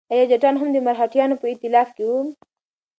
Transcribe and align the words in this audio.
ایا 0.13 0.25
جټان 0.31 0.55
هم 0.57 0.69
د 0.73 0.77
مرهټیانو 0.87 1.39
په 1.41 1.45
ائتلاف 1.51 1.89
کې 1.95 2.03
وو؟ 2.07 2.19